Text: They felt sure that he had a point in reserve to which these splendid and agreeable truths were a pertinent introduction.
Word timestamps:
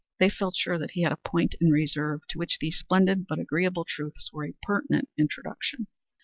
They 0.17 0.31
felt 0.31 0.55
sure 0.55 0.79
that 0.79 0.89
he 0.89 1.03
had 1.03 1.11
a 1.11 1.15
point 1.17 1.53
in 1.61 1.69
reserve 1.69 2.21
to 2.29 2.39
which 2.39 2.57
these 2.57 2.79
splendid 2.79 3.27
and 3.29 3.39
agreeable 3.39 3.85
truths 3.87 4.31
were 4.33 4.45
a 4.47 4.55
pertinent 4.65 5.09
introduction. 5.15 5.85